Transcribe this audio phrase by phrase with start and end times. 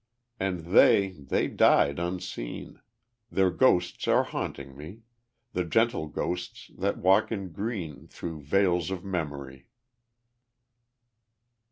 [0.39, 2.81] And they they died unseen;
[3.29, 5.01] Their ghosts are haunting me
[5.53, 9.67] The gentle ghosts that walk in green Through vales of memory.